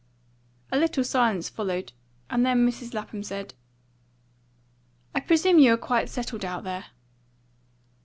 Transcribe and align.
A 0.71 0.77
little 0.79 1.03
silence 1.03 1.47
followed, 1.47 1.93
and 2.27 2.43
then 2.43 2.67
Mrs 2.67 2.95
Lapham 2.95 3.21
said 3.21 3.53
"I 5.13 5.19
presume 5.19 5.59
you 5.59 5.75
are 5.75 5.77
quite 5.77 6.09
settled 6.09 6.43
out 6.43 6.63
there." 6.63 6.85